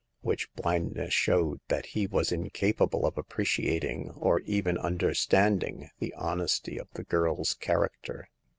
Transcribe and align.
Which 0.21 0.51
blindness 0.55 1.13
showed 1.13 1.59
that 1.67 1.85
he 1.85 2.07
was 2.07 2.31
incapable 2.31 3.05
of 3.05 3.19
appreciating 3.19 4.09
or 4.17 4.39
even 4.39 4.75
understanding 4.79 5.91
the 5.99 6.11
honesty 6.15 6.79
of 6.79 6.87
the 6.95 7.03
girl's 7.03 7.53
character. 7.53 8.27